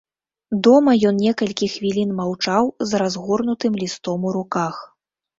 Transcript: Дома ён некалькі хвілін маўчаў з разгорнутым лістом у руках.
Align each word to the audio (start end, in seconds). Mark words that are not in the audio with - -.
Дома 0.67 0.93
ён 1.09 1.17
некалькі 1.25 1.67
хвілін 1.73 2.13
маўчаў 2.19 2.71
з 2.91 3.01
разгорнутым 3.01 3.77
лістом 3.83 4.25
у 4.31 4.33
руках. 4.39 4.81